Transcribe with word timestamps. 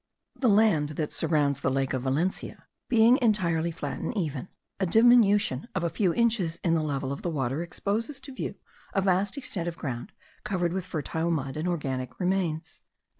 The 0.35 0.49
land 0.49 0.89
that 0.97 1.11
surrounds 1.11 1.61
the 1.61 1.69
lake 1.69 1.93
of 1.93 2.01
Valencia 2.01 2.65
being 2.89 3.19
entirely 3.21 3.69
flat 3.69 3.99
and 3.99 4.17
even, 4.17 4.47
a 4.79 4.87
diminution 4.87 5.67
of 5.75 5.83
a 5.83 5.91
few 5.91 6.11
inches 6.11 6.59
in 6.63 6.73
the 6.73 6.81
level 6.81 7.11
of 7.13 7.21
the 7.21 7.29
water 7.29 7.61
exposes 7.61 8.19
to 8.21 8.33
view 8.33 8.55
a 8.95 9.01
vast 9.03 9.37
extent 9.37 9.67
of 9.67 9.77
ground 9.77 10.11
covered 10.43 10.73
with 10.73 10.85
fertile 10.87 11.29
mud 11.29 11.55
and 11.55 11.67
organic 11.67 12.19
remains. 12.19 12.81